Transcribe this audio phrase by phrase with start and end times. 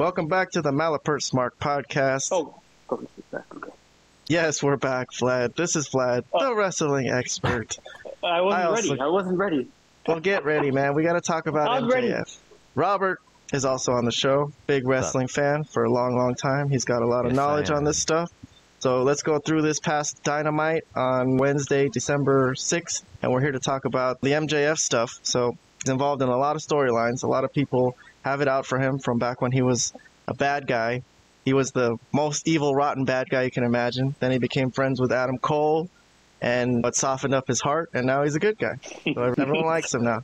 [0.00, 2.30] Welcome back to the Malapert Smark podcast.
[2.32, 2.58] Oh,
[2.88, 3.44] oh, back.
[3.54, 3.70] Okay.
[4.28, 5.56] Yes, we're back, Vlad.
[5.56, 6.54] This is Vlad, the oh.
[6.54, 7.76] wrestling expert.
[8.24, 9.00] I wasn't I also- ready.
[9.02, 9.68] I wasn't ready.
[10.08, 10.94] Well, get ready, man.
[10.94, 11.92] We got to talk about I'm MJF.
[11.92, 12.14] ready.
[12.74, 13.20] Robert
[13.52, 14.50] is also on the show.
[14.66, 16.70] Big wrestling fan for a long, long time.
[16.70, 18.32] He's got a lot of Yes, knowledge on this stuff.
[18.78, 23.60] So let's go through this past Dynamite on Wednesday, December 6th, and we're here to
[23.60, 25.18] talk about the MJF stuff.
[25.22, 27.22] So he's involved in a lot of storylines.
[27.22, 29.92] A lot of people have it out for him from back when he was
[30.28, 31.02] a bad guy.
[31.44, 34.14] He was the most evil, rotten bad guy you can imagine.
[34.20, 35.88] Then he became friends with Adam Cole,
[36.40, 38.76] and what softened up his heart, and now he's a good guy.
[39.14, 40.22] So everyone likes him now.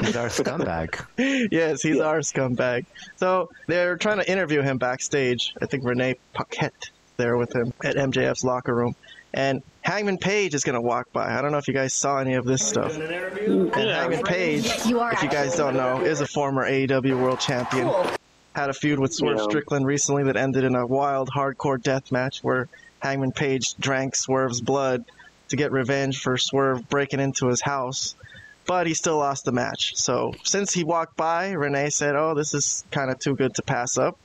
[0.00, 1.04] He's our scumbag.
[1.50, 2.86] yes, he's our scumbag.
[3.16, 5.54] So they're trying to interview him backstage.
[5.60, 8.94] I think Renee Paquette there with him at MJF's locker room.
[9.34, 11.38] And Hangman Page is going to walk by.
[11.38, 12.92] I don't know if you guys saw any of this stuff.
[12.96, 13.72] Mm.
[13.76, 17.38] And Hangman Page, You are if you guys don't know, is a former AEW World
[17.38, 17.88] Champion.
[18.52, 19.44] Had a feud with Swerve Yeah.
[19.44, 22.68] Strickland recently that ended in a wild, hardcore death match where
[22.98, 25.04] Hangman Page drank Swerve's blood
[25.50, 28.16] to get revenge for Swerve breaking into his house.
[28.66, 29.94] But he still lost the match.
[29.94, 33.62] So since he walked by, Renee said, "Oh, this is kind of too good to
[33.62, 34.18] pass up.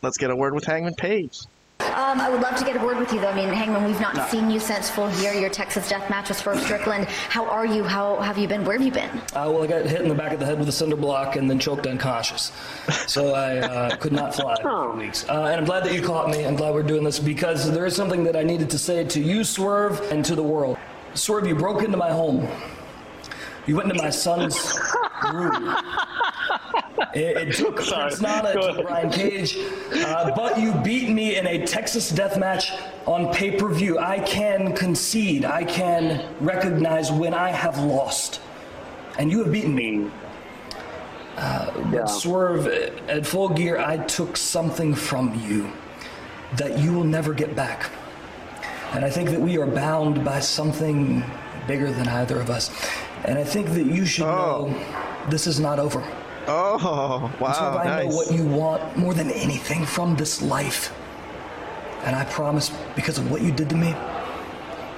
[0.00, 1.40] Let's get a word with Hangman Page."
[1.80, 3.28] Um, I would love to get a word with you, though.
[3.28, 5.32] I mean, Hangman, we've not seen you since Full Gear.
[5.34, 7.06] your Texas Death Match was for Strickland.
[7.08, 7.84] How are you?
[7.84, 8.64] How have you been?
[8.64, 9.08] Where have you been?
[9.08, 11.36] Uh, well, I got hit in the back of the head with a cinder block
[11.36, 12.50] and then choked unconscious.
[13.06, 15.24] So I uh, could not fly for weeks.
[15.28, 16.44] Uh, and I'm glad that you caught me.
[16.44, 19.20] I'm glad we're doing this because there is something that I needed to say to
[19.20, 20.78] you, Swerve, and to the world.
[21.14, 22.48] Swerve, you broke into my home.
[23.66, 24.56] You went into my son's
[25.32, 25.74] room.
[27.18, 27.76] It, it took.
[27.86, 28.86] Prince Nana, it took.
[28.86, 29.58] Brian Cage,
[29.92, 32.72] uh, but you beat me in a Texas death match
[33.06, 33.98] on pay per view.
[33.98, 38.40] I can concede, I can recognize when I have lost.
[39.18, 40.10] And you have beaten me.
[41.36, 42.04] Uh, yeah.
[42.04, 45.70] Swerve, uh, at full gear, I took something from you
[46.56, 47.90] that you will never get back.
[48.92, 51.22] And I think that we are bound by something
[51.66, 52.70] bigger than either of us.
[53.24, 54.68] And I think that you should Oh.
[54.68, 54.84] know
[55.28, 56.02] this is not over.
[56.50, 60.94] Oh, wow, Swerve, I know what you want more than anything from this life.
[62.04, 63.92] And I promise, because of what you did to me,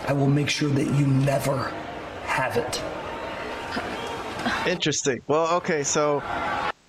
[0.06, 1.72] I will make sure that you never
[2.24, 2.80] have it.
[4.66, 5.20] Interesting.
[5.26, 6.22] Well, okay, so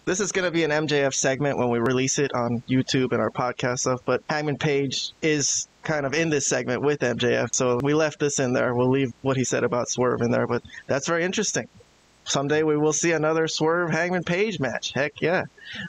[0.06, 3.22] this is going to be an MJF segment when we release it on YouTube and
[3.22, 7.80] our podcast stuff, but Hangman Page is kind of in this segment with MJF, so
[7.82, 8.76] we left this in there.
[8.76, 11.68] We'll leave what he said about Swerve in there, but that's very interesting.
[12.24, 14.94] Someday we will see another Swerve Hangman Page match.
[14.94, 15.44] Heck yeah.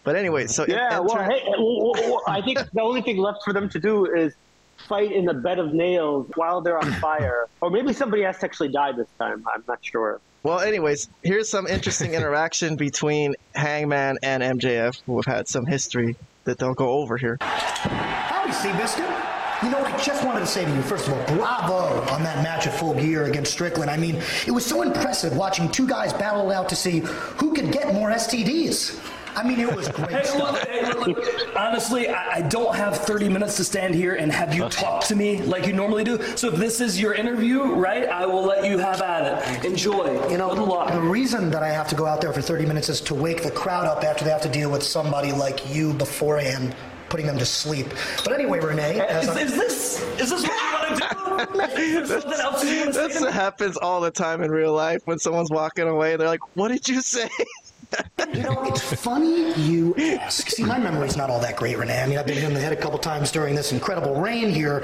[0.05, 3.03] But anyway, so Yeah, in well, turn- hey, well, well, well, I think the only
[3.03, 4.35] thing left for them to do is
[4.89, 7.47] fight in the bed of nails while they're on fire.
[7.61, 9.45] Or maybe somebody has to actually die this time.
[9.55, 10.21] I'm not sure.
[10.43, 16.17] Well, anyways, here's some interesting interaction between Hangman and MJF, who have had some history
[16.45, 17.39] that they'll go over here.
[17.41, 19.22] Howdy, Seabiscuit.
[19.63, 22.43] You know, I just wanted to say to you, first of all, bravo on that
[22.43, 23.91] match at full gear against Strickland.
[23.91, 27.55] I mean, it was so impressive watching two guys battle it out to see who
[27.55, 29.01] could get more STDs.
[29.35, 31.57] I mean, it was great Hey, look, hey, look.
[31.57, 35.17] Honestly, I, I don't have 30 minutes to stand here and have you talk to
[35.17, 36.21] me like you normally do.
[36.37, 39.65] So if this is your interview, right, I will let you have at it.
[39.65, 40.29] Enjoy.
[40.29, 40.55] You know,
[40.93, 43.43] the reason that I have to go out there for 30 minutes is to wake
[43.43, 46.75] the crowd up after they have to deal with somebody like you beforehand,
[47.13, 47.89] putting them to sleep.
[48.25, 52.07] But anyway, Renee, Is, I'm- is this is this what you want to do?
[52.07, 55.19] Something else you want to say This happens all the time in real life when
[55.19, 56.17] someone's walking away.
[56.17, 57.29] They're like, "What did you say?"
[58.33, 60.49] You know, it's funny you ask.
[60.49, 62.01] See, my memory's not all that great, Renee.
[62.03, 64.49] I mean, I've been hit in the head a couple times during this incredible reign
[64.49, 64.77] here.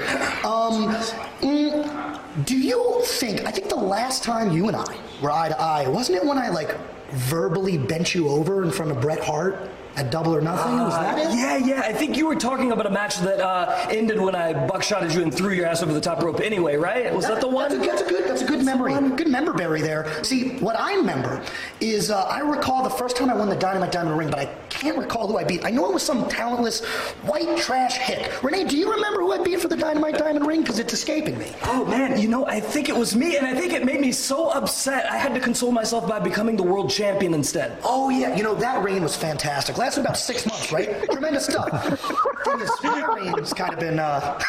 [0.45, 0.93] Um,
[1.41, 5.59] mm, do you think, I think the last time you and I were eye to
[5.59, 6.77] eye, wasn't it when I, like,
[7.11, 10.77] verbally bent you over in front of Bret Hart at Double or Nothing?
[10.79, 11.37] Was that it?
[11.37, 11.81] Yeah, yeah.
[11.81, 15.21] I think you were talking about a match that uh, ended when I buckshotted you
[15.21, 16.39] and threw your ass over the top rope.
[16.39, 17.13] Anyway, right?
[17.13, 17.69] Was that the one?
[17.69, 18.29] That's a, that's a good.
[18.29, 18.93] That's a good memory.
[19.15, 20.23] Good member berry there.
[20.23, 21.43] See, what I remember
[21.81, 24.45] is uh, I recall the first time I won the Dynamite Diamond Ring, but I
[24.79, 25.65] can't recall who I beat.
[25.65, 26.83] I know it was some talentless
[27.23, 28.41] white trash hick.
[28.41, 30.61] Renee, do you remember who I beat for the Dynamite Diamond Ring?
[30.61, 31.51] Because it's escaping me.
[31.63, 34.11] Oh man, you know, I think it was me, and I think it made me
[34.11, 35.05] so upset.
[35.11, 37.77] I had to console myself by becoming the world champion instead.
[37.83, 39.77] Oh yeah, you know that reign was fantastic.
[39.77, 41.03] Lasted about six months, right?
[41.11, 41.99] Tremendous stuff.
[42.45, 44.39] Thing is, my reign's kind of been uh,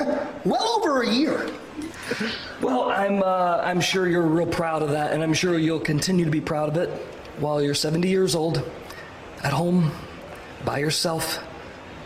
[0.45, 1.51] well over a year.
[2.61, 6.25] Well, I'm uh, I'm sure you're real proud of that, and I'm sure you'll continue
[6.25, 6.89] to be proud of it
[7.41, 8.63] while you're 70 years old,
[9.43, 9.91] at home,
[10.65, 11.43] by yourself,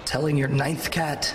[0.04, 1.34] telling your ninth cat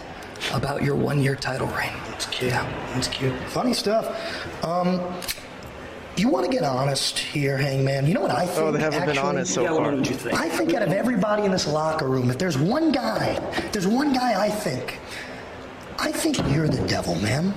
[0.54, 1.94] about your one-year title reign.
[2.08, 2.52] That's cute.
[2.52, 3.38] That's cute.
[3.48, 4.64] Funny stuff.
[4.64, 5.02] Um,
[6.16, 8.06] you want to get honest here, Hangman?
[8.06, 8.60] You know what I think?
[8.60, 9.16] Oh, they haven't actually?
[9.16, 9.82] been honest so yeah, far.
[9.82, 10.40] what did you think?
[10.40, 13.88] I think out of everybody in this locker room, if there's one guy, if there's
[13.88, 15.00] one guy I think,
[15.98, 17.54] I think you're the devil, man.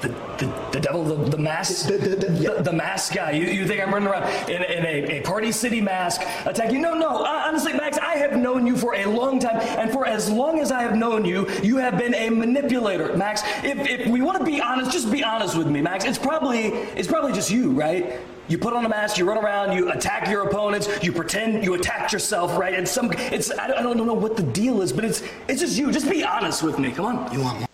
[0.00, 3.32] The, the, the devil, the, the mask, the, the, the, mask guy.
[3.32, 6.80] You, you think I'm running around in, in a, a Party City mask attacking?
[6.80, 7.24] No, no.
[7.24, 10.60] Uh, honestly, Max, I have known you for a long time, and for as long
[10.60, 13.42] as I have known you, you have been a manipulator, Max.
[13.64, 16.04] If, if we want to be honest, just be honest with me, Max.
[16.04, 18.20] It's probably it's probably just you, right?
[18.48, 21.74] You put on a mask, you run around, you attack your opponents, you pretend you
[21.74, 22.72] attacked yourself, right?
[22.72, 25.60] And some, it's I don't, I don't know what the deal is, but it's it's
[25.60, 25.92] just you.
[25.92, 26.92] Just be honest with me.
[26.92, 27.32] Come on.
[27.32, 27.68] You want more?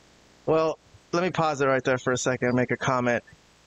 [0.46, 0.78] Well,
[1.14, 3.22] let me pause it right there for a second and make a comment.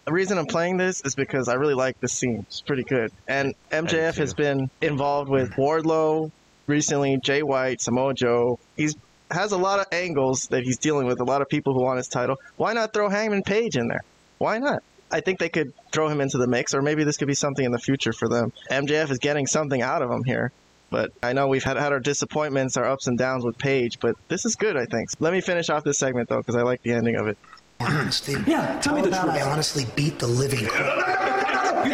[0.05, 2.45] The reason I'm playing this is because I really like the scene.
[2.47, 3.11] It's pretty good.
[3.27, 6.31] And MJF has been involved with Wardlow
[6.67, 8.59] recently, Jay White, Samoa Joe.
[8.75, 8.95] He's
[9.29, 11.97] has a lot of angles that he's dealing with, a lot of people who want
[11.97, 12.37] his title.
[12.55, 14.03] Why not throw Hangman Page in there?
[14.37, 14.83] Why not?
[15.11, 17.65] I think they could throw him into the mix, or maybe this could be something
[17.65, 18.51] in the future for them.
[18.69, 20.51] MJF is getting something out of him here.
[20.89, 24.15] But I know we've had, had our disappointments, our ups and downs with Page, but
[24.29, 25.09] this is good, I think.
[25.19, 27.37] Let me finish off this segment, though, because I like the ending of it.
[27.79, 28.35] Honestly.
[28.47, 29.35] Yeah, tell me the about truth.
[29.35, 31.85] I honestly beat the living crap.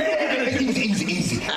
[0.61, 1.43] Easy.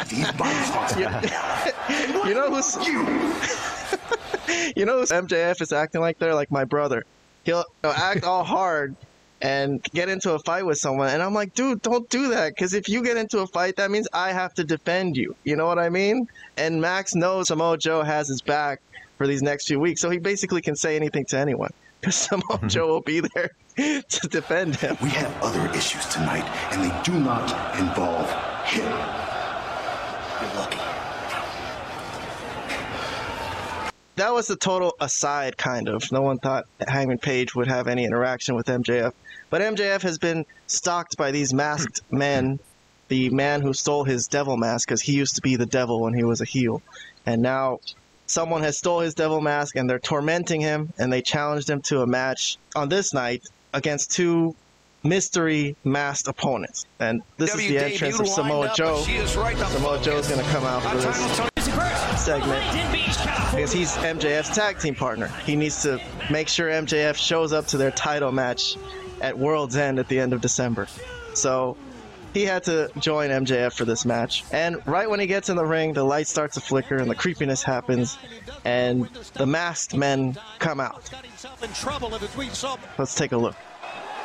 [2.27, 2.77] You know who's
[4.77, 7.05] you know who's MJF is acting like they're like my brother.
[7.45, 8.97] He'll, he'll act all hard
[9.43, 12.75] and get into a fight with someone, and I'm like, dude, don't do that, because
[12.75, 15.35] if you get into a fight, that means I have to defend you.
[15.45, 16.27] You know what I mean?
[16.57, 18.81] And Max knows Samoa Joe has his back
[19.19, 22.43] for these next few weeks, so he basically can say anything to anyone, because Samoa
[22.45, 22.69] mm-hmm.
[22.69, 23.51] Joe will be there
[24.03, 24.97] to defend him.
[25.03, 28.31] We have other issues tonight, and they do not involve
[28.65, 28.85] him.
[30.41, 30.86] You're lucky.
[34.17, 36.11] That was a total aside, kind of.
[36.11, 39.13] No one thought Hangman Page would have any interaction with MJF.
[39.51, 42.59] But MJF has been stalked by these masked men.
[43.09, 46.13] The man who stole his devil mask, because he used to be the devil when
[46.13, 46.83] he was a heel.
[47.25, 47.79] And now
[48.27, 52.01] someone has stole his devil mask and they're tormenting him and they challenged him to
[52.01, 54.57] a match on this night against two
[55.05, 56.85] mystery masked opponents.
[56.99, 59.03] And this is the entrance of Samoa Joe.
[59.03, 61.51] Samoa Joe is going to come out for this
[62.27, 62.61] segment
[63.53, 65.29] because he's MJF's tag team partner.
[65.45, 68.77] He needs to make sure MJF shows up to their title match
[69.21, 70.89] at World's End at the end of December.
[71.35, 71.77] So
[72.35, 74.43] he had to join MJF for this match.
[74.51, 77.15] And right when he gets in the ring, the light starts to flicker and the
[77.15, 78.19] creepiness happens,
[78.65, 81.09] and the masked men come out.
[82.99, 83.55] Let's take a look.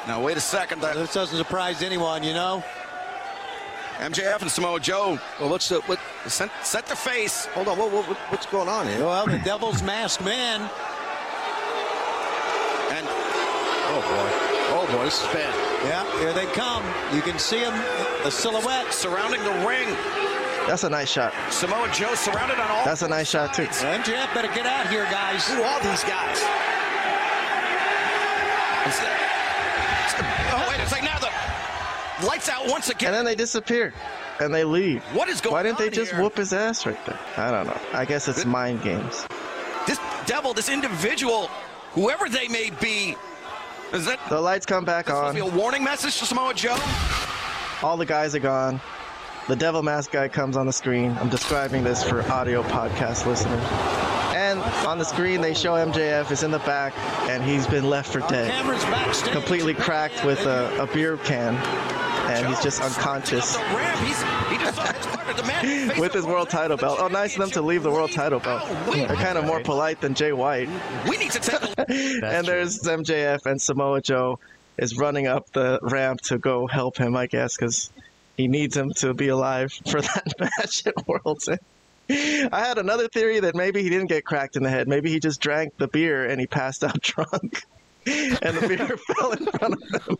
[0.07, 0.81] Now, wait a second.
[0.81, 2.63] This doesn't surprise anyone, you know.
[4.01, 5.19] MJF and Samoa Joe.
[5.39, 5.99] Well, what's the what?
[6.27, 7.45] Set, set the face.
[7.53, 9.05] Hold on, what, what, what's going on here?
[9.05, 10.61] Well, the Devil's Masked Man.
[12.91, 13.07] And
[13.93, 14.29] Oh boy,
[14.71, 15.53] oh boy, this is bad.
[15.83, 16.81] Yeah, here they come.
[17.13, 17.73] You can see them,
[18.23, 18.93] the silhouette.
[18.93, 19.89] surrounding the ring.
[20.65, 21.33] That's a nice shot.
[21.49, 22.85] Samoa Joe surrounded on all.
[22.85, 23.65] That's a nice shot, too.
[23.65, 25.45] MJF better get out here, guys.
[25.49, 26.39] Who are these guys?
[32.41, 33.09] Lights out once again.
[33.09, 33.93] And then they disappear
[34.39, 35.03] and they leave.
[35.13, 36.21] What is going Why didn't they on just here?
[36.21, 37.19] whoop his ass right there?
[37.37, 37.79] I don't know.
[37.93, 39.27] I guess it's mind games.
[39.87, 41.47] This devil, this individual,
[41.93, 43.15] whoever they may be,
[43.93, 45.53] is that The lights come back supposed to be on.
[45.53, 46.77] a warning message to Samoa Joe?
[47.83, 48.79] All the guys are gone.
[49.47, 51.17] The devil mask guy comes on the screen.
[51.19, 53.61] I'm describing this for audio podcast listeners.
[54.33, 56.93] And on the screen, they show MJF is in the back,
[57.29, 58.51] and he's been left for dead,
[59.31, 61.55] completely cracked with a, a beer can,
[62.37, 63.99] and he's just unconscious up the ramp.
[63.99, 66.99] He's, he just saw his partner, the man face with his world title belt.
[67.01, 68.63] Oh, nice of them to leave the world title belt.
[68.65, 70.69] Oh, They're kind of more polite than Jay White.
[71.07, 71.85] We need to take a
[72.25, 74.39] and there's MJF and Samoa Joe
[74.77, 77.91] is running up the ramp to go help him, I guess, because
[78.37, 81.59] he needs him to be alive for that match at World's End.
[82.51, 84.87] I had another theory that maybe he didn't get cracked in the head.
[84.87, 87.63] Maybe he just drank the beer and he passed out drunk,
[88.05, 90.17] and the beer fell in front of him.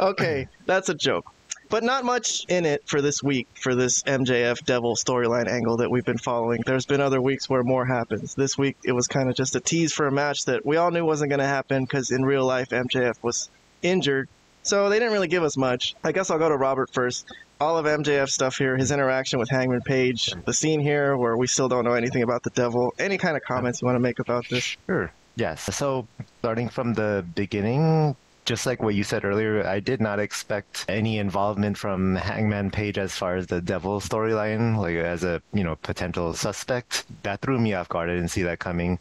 [0.00, 1.30] Okay, that's a joke.
[1.70, 5.90] But not much in it for this week, for this MJF Devil storyline angle that
[5.90, 6.62] we've been following.
[6.64, 8.34] There's been other weeks where more happens.
[8.34, 10.90] This week, it was kind of just a tease for a match that we all
[10.90, 13.48] knew wasn't going to happen because in real life, MJF was
[13.82, 14.28] injured.
[14.62, 15.94] So they didn't really give us much.
[16.04, 17.26] I guess I'll go to Robert first.
[17.60, 21.46] All of MJF stuff here, his interaction with Hangman Page, the scene here where we
[21.46, 22.94] still don't know anything about the devil.
[22.98, 24.76] Any kind of comments you want to make about this?
[24.86, 25.12] Sure.
[25.36, 25.74] Yes.
[25.74, 26.06] So
[26.38, 31.18] starting from the beginning, just like what you said earlier, I did not expect any
[31.18, 35.76] involvement from Hangman Page as far as the devil storyline, like as a you know
[35.76, 37.04] potential suspect.
[37.22, 38.10] That threw me off guard.
[38.10, 38.98] I didn't see that coming.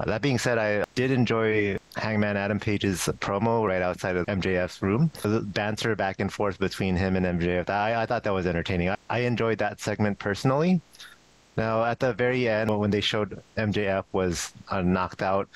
[0.00, 4.82] Uh, that being said, I did enjoy Hangman Adam Page's promo right outside of MJF's
[4.82, 5.10] room.
[5.22, 7.70] The banter back and forth between him and MJF.
[7.70, 8.90] I, I thought that was entertaining.
[8.90, 10.80] I, I enjoyed that segment personally.
[11.56, 15.48] Now, at the very end, when they showed MJF was uh, knocked out,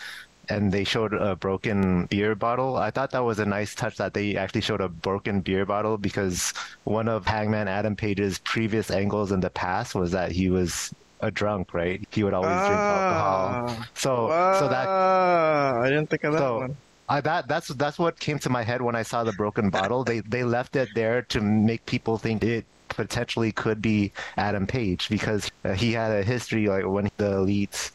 [0.48, 2.76] and they showed a broken beer bottle.
[2.76, 5.98] I thought that was a nice touch that they actually showed a broken beer bottle
[5.98, 6.52] because
[6.84, 11.30] one of Hangman Adam Page's previous angles in the past was that he was a
[11.30, 12.02] drunk, right?
[12.12, 13.86] He would always drink alcohol.
[13.94, 16.76] So, so that Ah, I didn't think of that so one.
[17.08, 20.04] I that that's that's what came to my head when I saw the broken bottle.
[20.04, 25.08] They they left it there to make people think it potentially could be Adam Page
[25.08, 27.90] because uh, he had a history like when the elites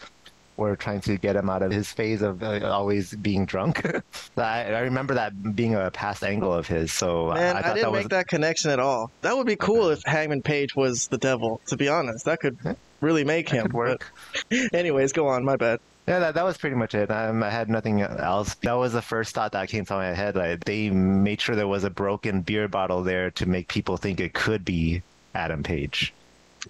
[0.69, 3.85] were trying to get him out of his phase of uh, always being drunk.
[4.37, 6.91] I, I remember that being a past angle of his.
[6.91, 9.11] So Man, I, I, didn't that was make that connection at all.
[9.21, 11.61] That would be cool if Hangman Page was the devil.
[11.67, 12.57] To be honest, that could
[13.01, 14.11] really make him work.
[14.49, 15.43] But anyways, go on.
[15.43, 15.79] My bad.
[16.07, 17.11] Yeah, that, that was pretty much it.
[17.11, 18.55] Um, I had nothing else.
[18.55, 20.35] That was the first thought that came to my head.
[20.35, 24.19] Like they made sure there was a broken beer bottle there to make people think
[24.19, 25.03] it could be
[25.35, 26.13] Adam Page.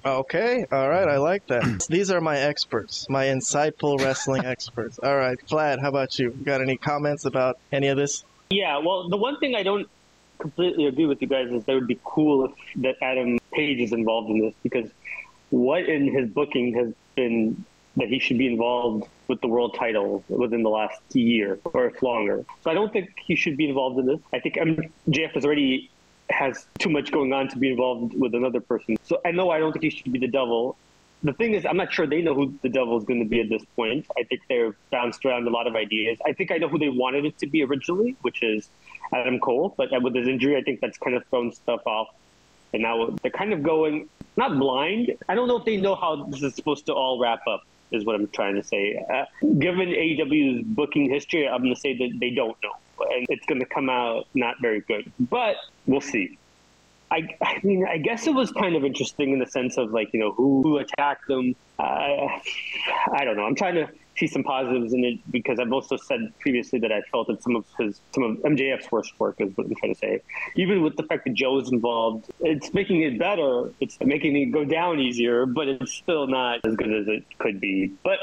[0.06, 1.22] Okay, all right, I mm.
[1.22, 1.86] like that.
[1.90, 5.00] These are my experts, my insightful wrestling experts.
[5.00, 6.32] All right, Vlad, how about you?
[6.32, 8.24] Got any comments about any of this?
[8.50, 9.88] Yeah, well, the one thing I don't
[10.40, 13.94] completely agree with you guys is that would be cool if that Adam Page is
[13.94, 14.90] involved in this because
[15.52, 17.64] what in his booking has been
[17.98, 22.02] that he should be involved with the world title within the last year or if
[22.02, 22.46] longer.
[22.64, 24.20] So I don't think he should be involved in this.
[24.34, 25.92] I think MJF has already
[26.32, 28.98] has too much going on to be involved with another person.
[29.04, 30.78] So I know I don't think he should be the devil.
[31.24, 33.42] The thing is, I'm not sure they know who the devil is going to be
[33.42, 34.08] at this point.
[34.18, 36.18] I think they're bounced around a lot of ideas.
[36.26, 38.70] I think I know who they wanted it to be originally, which is
[39.14, 39.76] Adam Cole.
[39.78, 42.08] But with his injury, I think that's kind of thrown stuff off.
[42.74, 45.14] And now they're kind of going not blind.
[45.30, 47.62] I don't know if they know how this is supposed to all wrap up.
[47.92, 49.04] Is what I'm trying to say.
[49.14, 49.26] Uh,
[49.60, 52.72] given AEW's booking history, I'm going to say that they don't know,
[53.10, 55.12] and it's going to come out not very good.
[55.20, 55.56] But
[55.86, 56.38] we'll see.
[57.12, 60.14] I, I mean, I guess it was kind of interesting in the sense of like,
[60.14, 61.56] you know, who, who attacked them.
[61.78, 62.28] Uh,
[63.12, 63.44] I don't know.
[63.44, 67.02] I'm trying to see some positives in it because I've also said previously that I
[67.12, 70.00] felt that some of his, some of MJF's worst work is what I'm trying to
[70.00, 70.22] say.
[70.56, 73.72] Even with the fact that Joe is involved, it's making it better.
[73.82, 77.60] It's making it go down easier, but it's still not as good as it could
[77.60, 77.92] be.
[78.04, 78.20] But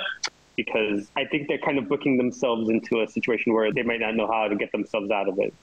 [0.58, 4.16] because I think they're kind of booking themselves into a situation where they might not
[4.16, 5.54] know how to get themselves out of it.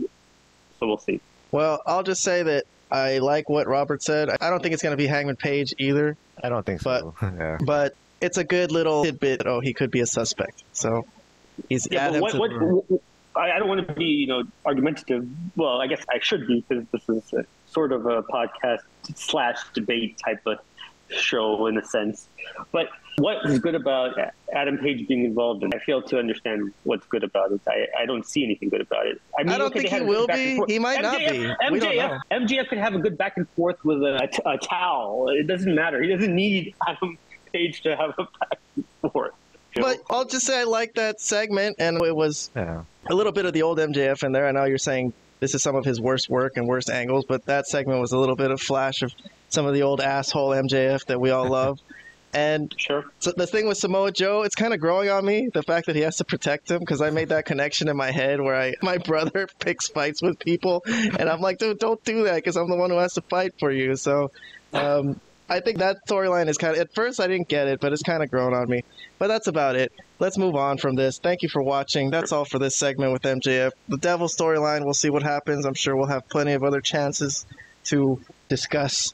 [0.80, 1.20] So we'll see.
[1.52, 4.30] Well, I'll just say that I like what Robert said.
[4.30, 6.16] I don't think it's going to be Hangman Page either.
[6.42, 7.14] I don't think so.
[7.20, 7.58] But, yeah.
[7.66, 9.46] but it's a good little tidbit.
[9.46, 10.64] Oh, he could be a suspect.
[10.72, 11.06] So
[11.68, 12.52] he's yeah, add him what, what,
[12.90, 13.02] what-
[13.36, 15.28] I I don't want to be, you know, argumentative.
[15.58, 18.84] Well, I guess I should be because this is a, sort of a podcast
[19.14, 20.60] slash debate type of
[21.10, 22.28] show in a sense.
[22.72, 24.12] But what is good about
[24.54, 25.64] Adam Page being involved?
[25.64, 25.72] in?
[25.74, 27.62] I fail to understand what's good about it.
[27.68, 29.22] I, I don't see anything good about it.
[29.38, 30.62] I, mean, I don't okay, think he had a good will be.
[30.68, 31.48] He might not be.
[31.72, 34.58] We don't MJF, MJF could have a good back and forth with a, a, a
[34.58, 35.30] towel.
[35.30, 36.02] It doesn't matter.
[36.02, 37.18] He doesn't need Adam
[37.54, 39.34] Page to have a back and forth.
[39.76, 42.84] But I'll just say I like that segment, and it was Yeah.
[43.10, 44.48] a little bit of the old MJF in there.
[44.48, 47.46] I know you're saying this is some of his worst work and worst angles, but
[47.46, 49.14] that segment was a little bit of flash of
[49.56, 51.80] some of the old asshole MJF that we all love.
[52.34, 53.06] And Sure.
[53.20, 55.96] so the thing with Samoa Joe, it's kind of growing on me the fact that
[55.96, 58.74] he has to protect him because I made that connection in my head where I
[58.82, 62.70] my brother picks fights with people, and I'm like, dude, don't do that because I'm
[62.70, 63.96] the one who has to fight for you.
[63.96, 64.32] So.
[64.74, 67.94] Um, I think that storyline is kind of, at first I didn't get it, but
[67.94, 68.84] it's kind of grown on me.
[69.20, 69.92] But that's about it.
[70.18, 71.20] Let's move on from this.
[71.20, 72.10] Thank you for watching.
[72.10, 73.72] That's all for this segment with MJF.
[73.88, 75.66] The Devil storyline, we'll see what happens.
[75.66, 77.46] I'm sure we'll have plenty of other chances
[77.86, 78.20] to
[78.50, 79.14] discuss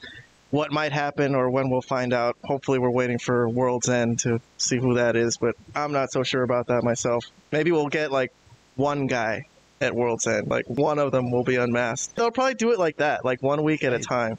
[0.51, 2.37] what might happen or when we'll find out.
[2.43, 6.23] Hopefully, we're waiting for World's End to see who that is, but I'm not so
[6.23, 7.25] sure about that myself.
[7.51, 8.31] Maybe we'll get like
[8.75, 9.45] one guy
[9.81, 10.47] at World's End.
[10.47, 12.15] Like one of them will be unmasked.
[12.15, 14.37] They'll probably do it like that, like one week at a time.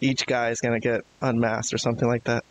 [0.00, 2.44] Each guy is going to get unmasked or something like that.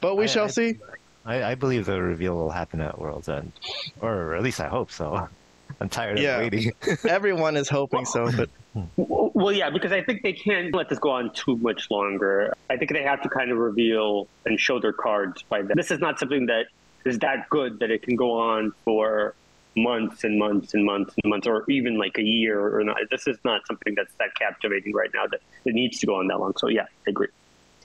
[0.00, 0.76] But we I- shall I- see.
[1.24, 3.52] I, I believe the reveal will happen at World's End,
[4.00, 5.28] or at least I hope so.
[5.80, 6.38] I'm tired Yeah.
[6.38, 6.72] of waiting.
[7.08, 8.50] Everyone is hoping so, but
[8.96, 12.54] Well, yeah, because I think they can't let this go on too much longer.
[12.70, 15.76] I think they have to kind of reveal and show their cards by then.
[15.76, 16.66] This is not something that
[17.04, 19.34] is that good that it can go on for
[19.76, 22.96] months and months and months and months, or even like a year or not.
[23.10, 26.28] This is not something that's that captivating right now that it needs to go on
[26.28, 26.54] that long.
[26.56, 27.28] So yeah, I agree.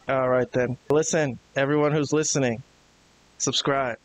[0.08, 0.78] all right then.
[0.90, 2.64] Listen, everyone who's listening,
[3.38, 3.98] subscribe.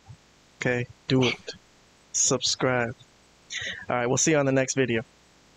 [0.59, 1.55] Okay, do it.
[2.11, 2.95] Subscribe.
[3.89, 5.03] All right, we'll see you on the next video.